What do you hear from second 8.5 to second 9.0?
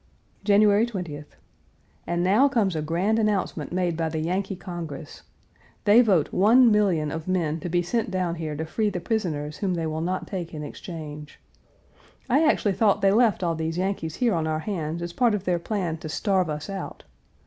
to free the